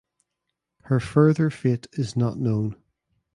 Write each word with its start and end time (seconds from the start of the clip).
Her 0.85 0.99
further 0.99 1.51
fate 1.51 1.85
is 1.93 2.17
not 2.17 2.39
known. 2.39 2.75